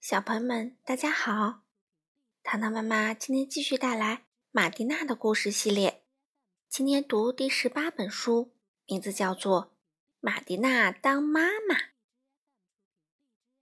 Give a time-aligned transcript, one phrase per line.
[0.00, 1.60] 小朋友们，大家好！
[2.42, 6.06] 糖糖妈妈今天继续带来马蒂娜的故事系列，
[6.70, 8.50] 今天读第十八本书，
[8.86, 9.64] 名字叫做
[10.20, 11.74] 《马蒂娜当妈妈》。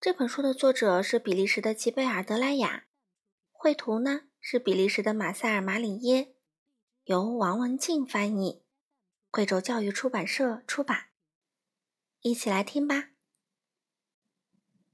[0.00, 2.86] 这本书的作者是比利时的吉贝尔德莱雅，
[3.50, 6.36] 绘图呢是比利时的马塞尔马里耶，
[7.06, 8.62] 由王文静翻译，
[9.32, 11.08] 贵州教育出版社出版。
[12.20, 13.10] 一起来听吧。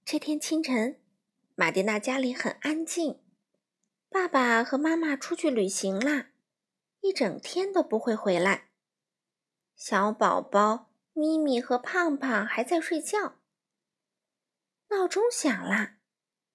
[0.03, 1.03] 这天清晨，
[1.59, 3.19] 马蒂娜家里很安静。
[4.11, 6.29] 爸爸和妈妈出去旅行啦，
[7.01, 8.69] 一整天都不会回来。
[9.75, 13.37] 小宝宝咪咪和胖胖还在睡觉。
[14.89, 15.97] 闹钟响啦，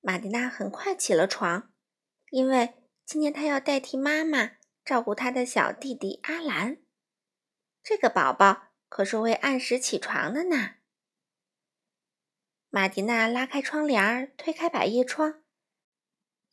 [0.02, 1.74] 马蒂娜很快起了床，
[2.30, 4.52] 因为今天她要代替妈妈
[4.86, 6.78] 照顾她的小弟弟阿兰。
[7.82, 10.76] 这个宝宝可是会按时起床的呢。
[12.74, 15.42] 马蒂娜拉开窗帘，推开百叶窗，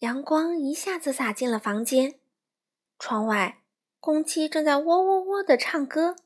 [0.00, 2.18] 阳光一下子洒进了房间。
[2.98, 3.62] 窗外，
[4.00, 6.16] 公鸡正在喔喔喔的唱歌，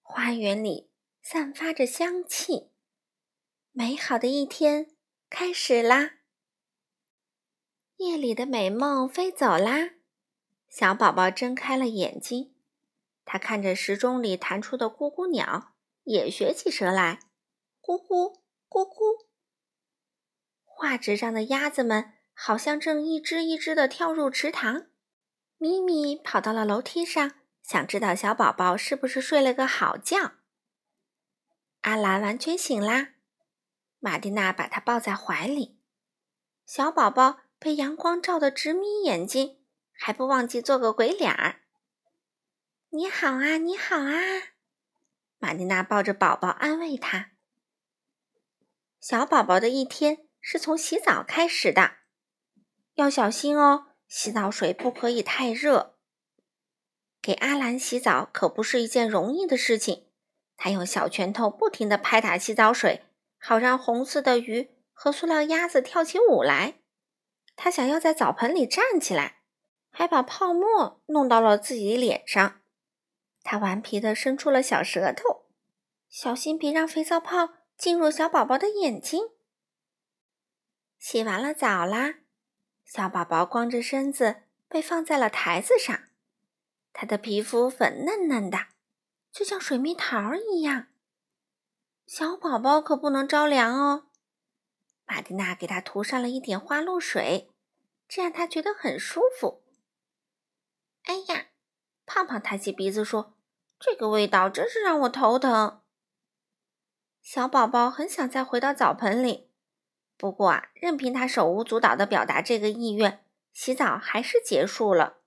[0.00, 0.88] 花园里
[1.20, 2.70] 散发着香气。
[3.72, 4.92] 美好的一天
[5.28, 6.12] 开始啦！
[7.98, 9.90] 夜里的美梦飞走啦，
[10.70, 12.54] 小宝宝睁开了眼睛，
[13.26, 17.20] 他看着时钟里弹出的咕咕鸟，也学起舌来，
[17.82, 18.40] 咕咕。
[18.72, 19.26] 咕咕，
[20.64, 24.86] 画纸上的鸭子们好像正一只一只的跳入池塘。
[25.58, 30.32] 咪咪跑到了楼梯上，想知道小宝宝是不是睡了个好觉。
[31.82, 33.10] 阿兰完全醒啦，
[33.98, 35.78] 玛蒂娜把他抱在怀里。
[36.64, 39.58] 小宝宝被阳光照得直眯眼睛，
[39.92, 41.60] 还不忘记做个鬼脸儿。
[42.88, 44.16] 你好啊，你好啊！
[45.38, 47.31] 玛蒂娜抱着宝宝安慰他。
[49.02, 51.94] 小宝宝的一天是从洗澡开始的，
[52.94, 55.96] 要小心哦，洗澡水不可以太热。
[57.20, 60.06] 给阿兰洗澡可不是一件容易的事情，
[60.56, 63.02] 他用小拳头不停地拍打洗澡水，
[63.40, 66.74] 好让红色的鱼和塑料鸭子跳起舞来。
[67.56, 69.40] 他想要在澡盆里站起来，
[69.90, 72.60] 还把泡沫弄到了自己脸上。
[73.42, 75.46] 他顽皮地伸出了小舌头，
[76.08, 77.54] 小心别让肥皂泡。
[77.82, 79.30] 进入小宝宝的眼睛。
[81.00, 82.20] 洗完了澡啦，
[82.84, 86.04] 小宝宝光着身子被放在了台子上，
[86.92, 88.68] 他的皮肤粉嫩嫩的，
[89.32, 90.86] 就像水蜜桃一样。
[92.06, 94.06] 小宝宝可不能着凉哦。
[95.04, 97.50] 玛蒂娜给他涂上了一点花露水，
[98.06, 99.64] 这让他觉得很舒服。
[101.02, 101.46] 哎呀，
[102.06, 103.34] 胖胖抬起鼻子说
[103.80, 105.80] ：“这个味道真是让我头疼。”
[107.22, 109.48] 小宝宝很想再回到澡盆里，
[110.16, 115.18] 不过啊，任凭他手舞足蹈地表达这个意愿，洗澡还是结束了。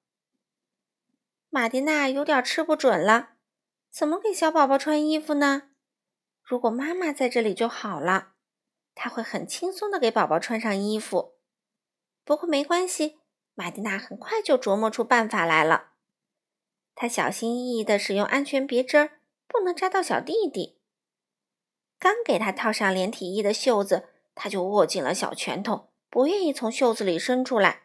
[1.49, 3.29] 玛蒂娜有点吃不准了，
[3.89, 5.69] 怎么给小宝宝穿衣服呢？
[6.43, 8.33] 如果妈妈在这里就好了，
[8.93, 11.35] 她会很轻松地给宝宝穿上衣服。
[12.25, 13.19] 不过没关系，
[13.53, 15.91] 玛蒂娜很快就琢磨出办法来了。
[16.93, 19.11] 她小心翼翼地使用安全别针，
[19.47, 20.77] 不能扎到小弟弟。
[21.97, 27.83] 刚给他套上连体衣的袖子，他就握紧了小拳头，不愿意从袖子里伸出来。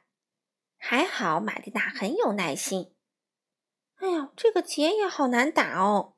[0.77, 2.95] 还好玛蒂娜很有耐心。
[3.97, 6.15] 哎呀，这个结也好难打哦！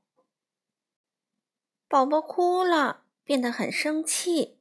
[1.89, 4.61] 宝宝哭了，变得很生气。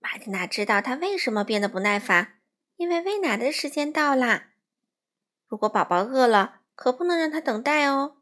[0.00, 2.40] 玛蒂娜知道他为什么变得不耐烦，
[2.76, 4.50] 因为喂奶的时间到啦。
[5.46, 8.16] 如果宝宝饿了，可不能让他等待哦。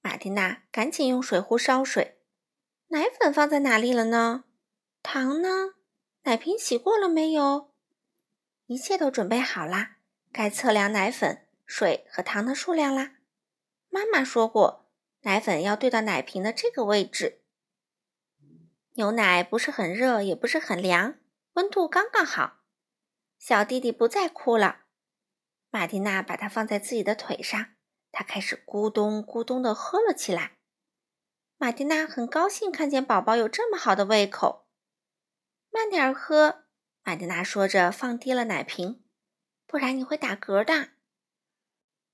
[0.00, 2.15] 玛蒂娜赶紧用水壶烧水。
[2.88, 4.44] 奶粉放在哪里了呢？
[5.02, 5.74] 糖呢？
[6.22, 7.72] 奶瓶洗过了没有？
[8.66, 9.96] 一切都准备好啦，
[10.30, 13.16] 该测量奶粉、水和糖的数量啦。
[13.88, 14.88] 妈妈说过，
[15.22, 17.42] 奶粉要兑到奶瓶的这个位置。
[18.94, 21.18] 牛奶不是很热，也不是很凉，
[21.54, 22.60] 温度刚刚好。
[23.38, 24.82] 小弟弟不再哭了。
[25.70, 27.74] 玛蒂娜把它放在自己的腿上，
[28.12, 30.55] 他开始咕咚咕咚地喝了起来。
[31.58, 34.66] 玛蒂娜很高兴看见宝宝有这么好的胃口。
[35.70, 36.64] 慢点喝，
[37.02, 39.02] 玛蒂娜说着，放低了奶瓶，
[39.66, 40.90] 不然你会打嗝的。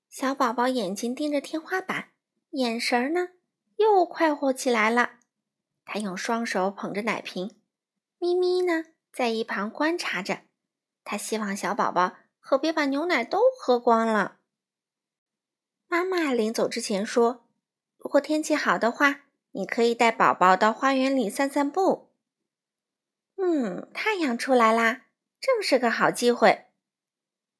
[0.09, 2.11] 小宝宝眼睛盯着天花板，
[2.51, 3.31] 眼神呢
[3.75, 5.19] 又快活起来了。
[5.83, 7.59] 他用双手捧着奶瓶，
[8.19, 10.43] 咪咪呢在一旁观察着。
[11.03, 14.39] 他希望小宝宝可别把牛奶都喝光了。
[15.87, 17.45] 妈妈临走之前说
[17.99, 19.19] ：“如果天气好的话。”
[19.53, 22.11] 你可以带宝宝到花园里散散步。
[23.37, 25.05] 嗯，太阳出来啦，
[25.39, 26.65] 正是个好机会。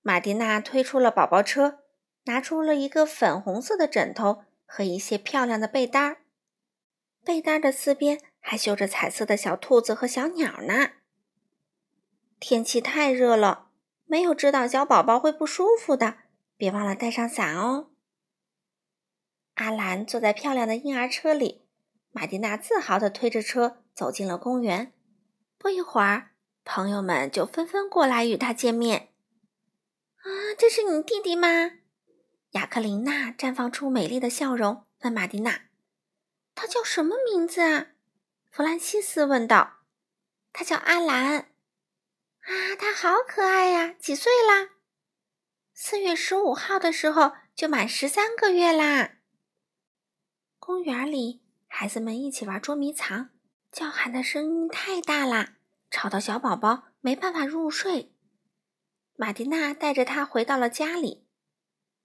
[0.02, 1.80] 玛蒂娜推出了宝宝车，
[2.26, 6.18] 拿出了一个粉红色的枕头和一些漂亮的被单儿，
[7.24, 10.92] 被单的四边还绣着彩色的小兔子和小鸟呢。
[12.40, 13.70] 天气太热了，
[14.06, 16.18] 没有遮挡小宝宝会不舒服的，
[16.58, 17.92] 别忘了带上伞哦。
[19.56, 21.63] 阿兰坐在漂亮的婴儿车里，
[22.14, 24.94] 玛蒂娜自豪地推着车走进了公园。
[25.58, 26.32] 不一会儿，
[26.64, 29.12] 朋友们就纷纷过来与他见面。
[30.18, 31.48] 啊，这是你弟弟吗？
[32.52, 35.64] 雅克琳娜绽放出美丽的笑容，问玛蒂娜
[36.56, 37.88] ：“他叫什么名字啊？”
[38.52, 39.80] 弗兰西斯问道。
[40.54, 41.50] “他叫阿兰。”
[42.44, 43.96] 啊，他好可爱呀！
[44.00, 44.72] 几岁啦？
[45.74, 49.16] 四月十五号的时候就满十三个月啦。
[50.60, 51.43] 公园里，
[51.76, 53.32] 孩子们一起玩捉迷藏，
[53.72, 55.58] 叫喊的声音太大啦，
[55.90, 58.14] 吵到小宝宝没办法入睡。
[59.16, 61.26] 玛蒂娜带着他回到了家里。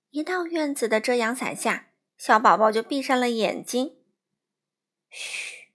[0.09, 3.99] 一到院子的遮阳伞下，小宝宝就闭上了眼睛。
[5.11, 5.69] 嘘，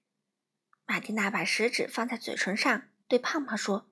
[0.88, 3.92] 玛蒂娜把食指放在嘴唇上，对胖胖说：“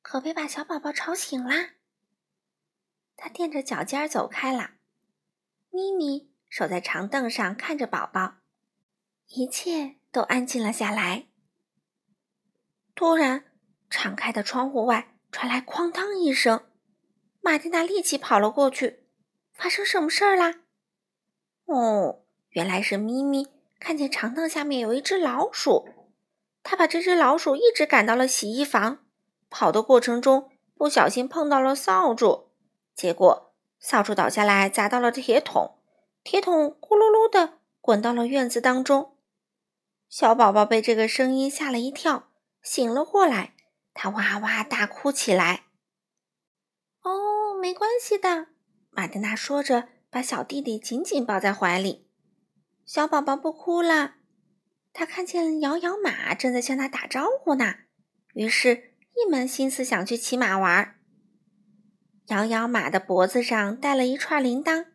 [0.00, 1.70] 可别把小宝宝吵醒啦。”
[3.18, 4.74] 他垫着脚尖走开了。
[5.70, 8.37] 咪咪守在长凳上看着宝宝，
[9.28, 11.26] 一切都安静了下来。
[12.94, 13.44] 突然，
[13.88, 15.14] 敞开的窗户外。
[15.30, 16.62] 传来哐当一声，
[17.42, 19.04] 玛蒂娜立即跑了过去。
[19.52, 20.60] 发生什么事儿啦？
[21.66, 23.46] 哦，原来是咪咪
[23.78, 25.86] 看见长凳下面有一只老鼠，
[26.62, 29.04] 他把这只老鼠一直赶到了洗衣房。
[29.50, 32.48] 跑的过程中不小心碰到了扫帚，
[32.94, 35.78] 结果扫帚倒下来砸到了铁桶，
[36.24, 39.17] 铁桶咕噜噜的滚到了院子当中。
[40.08, 42.30] 小宝宝被这个声音吓了一跳，
[42.62, 43.54] 醒了过来。
[43.92, 45.64] 他哇哇大哭起来。
[47.02, 48.46] 哦，没关系的，
[48.90, 52.08] 玛蒂娜说着，把小弟弟紧紧抱在怀里。
[52.86, 54.14] 小宝宝不哭了，
[54.92, 57.74] 他看见摇摇马正在向他打招呼呢，
[58.34, 60.94] 于是，一门心思想去骑马玩。
[62.28, 64.86] 摇摇马的脖子上戴了一串铃铛，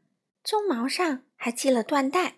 [0.44, 2.38] 鬃毛上还系了缎带。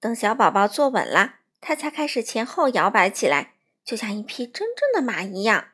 [0.00, 3.54] 等小宝宝坐稳了，他才开始前后摇摆起来。
[3.82, 5.72] 就像一匹真正的马一样，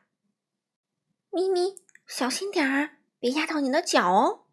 [1.29, 1.75] 咪咪，
[2.07, 4.47] 小心点儿，别压到你的脚哦。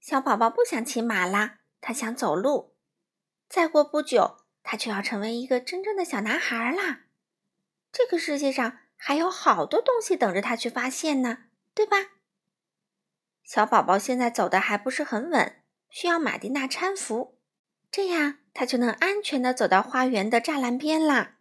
[0.00, 2.74] 小宝宝不想骑马啦，他想走路。
[3.48, 7.02] 再过不久，他就要成为一个真正的小男孩啦。
[7.92, 11.44] 这个世界上还有好多东西等着他去发现呢，
[11.74, 11.96] 对吧？
[13.44, 17.37] 小宝宝现在走的还不是很稳，需要玛蒂娜搀扶，
[17.90, 21.38] 这样他就能安全的走到花园的栅栏边啦。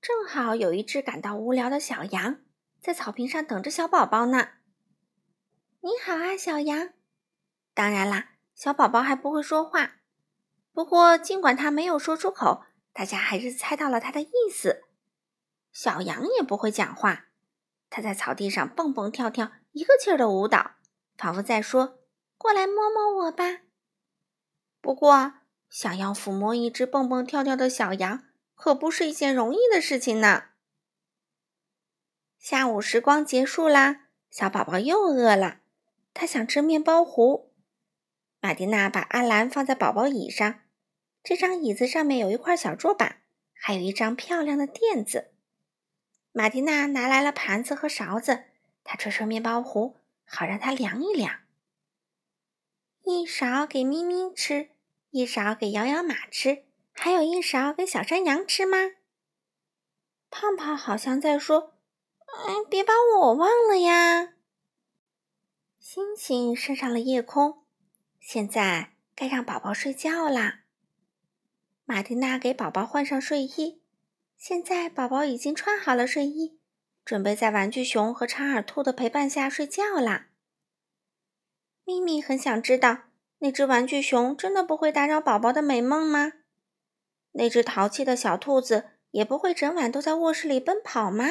[0.00, 2.40] 正好有一只感到无聊的小羊
[2.80, 4.48] 在草坪上等着小宝宝呢。
[5.80, 6.90] 你好啊，小羊。
[7.74, 9.96] 当然啦，小宝宝还不会说话，
[10.72, 14.84] 不过尽管他没有说出口，大家还是猜到了他的意思。
[15.72, 17.26] 小羊也不会讲话，
[17.90, 20.76] 它在草地上蹦蹦跳跳，一个劲儿的舞蹈，
[21.16, 21.98] 仿佛在说
[22.38, 23.60] ：“过来摸摸我吧。”
[24.86, 25.34] 不过，
[25.68, 28.22] 想要抚摸一只蹦蹦跳跳的小羊。
[28.54, 30.44] 可不是一件容易的事情呢。
[32.38, 35.58] 下午时光结束啦，小宝宝又饿了，
[36.14, 37.52] 他想吃面包糊。
[38.38, 40.60] 玛蒂娜把阿兰放在宝宝椅上，
[41.24, 45.32] 这张椅子上面有一块小桌板，还有一张漂亮的垫子。
[46.30, 48.44] 玛蒂娜拿来了盘子和勺子，
[48.84, 51.40] 她吹吹面包糊，好让它凉一凉。
[53.02, 54.70] 一勺给咪咪吃，
[55.10, 56.64] 一勺给摇摇马吃。
[56.92, 58.78] 还有一勺给小山羊吃吗？
[60.30, 61.74] 胖胖好像在说
[62.48, 64.34] ：“嗯，别把我忘了呀！”
[65.78, 67.64] 星星升上了夜空，
[68.18, 70.62] 现在该让宝宝睡觉啦。
[71.84, 73.80] 马蒂娜给宝宝换上睡衣，
[74.36, 76.58] 现在宝宝已经穿好了睡衣，
[77.04, 80.28] 准备在玩具熊和长耳兔的陪伴下睡觉啦。
[81.84, 83.05] 咪咪很想知道，
[83.38, 86.32] 那只玩具熊真的不会打扰宝宝的美梦吗？
[87.32, 91.26] 那只淘气的小兔子也不会整晚都在卧室里奔跑吗？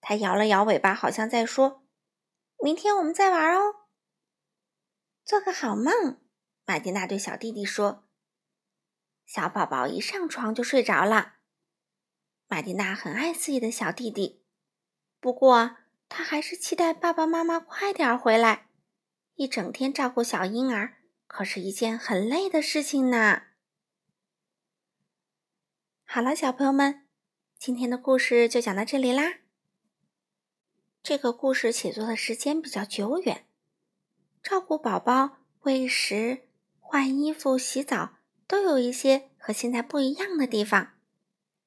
[0.00, 1.84] 它摇了摇尾巴，好像在说
[2.62, 3.86] ：“明天我们再玩哦。”
[5.24, 6.20] 做个好梦，
[6.64, 8.04] 玛蒂娜对小弟弟说。
[9.24, 11.34] 小宝宝一上床就睡着了。
[12.46, 14.44] 玛蒂娜很爱自己的小弟弟，
[15.18, 18.68] 不过她还是期待爸爸妈妈快点回来。
[19.36, 23.42] 一整天照顾小婴儿可是一件很累的事情呢。
[26.04, 27.06] 好了，小朋友们，
[27.58, 29.40] 今天的故事就讲到这里啦。
[31.02, 33.46] 这个故事写作的时间比较久远，
[34.42, 36.48] 照顾宝宝、喂食、
[36.80, 38.14] 换衣服、洗澡，
[38.46, 40.94] 都有一些和现在不一样的地方。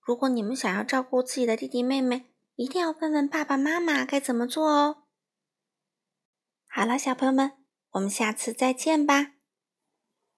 [0.02, 5.04] 如果你们想要照顾自己的弟弟妹妹，一定要问问爸爸妈妈该怎么做哦。
[6.68, 7.52] 好了，小朋友们，
[7.91, 9.38] 我们下次再见吧。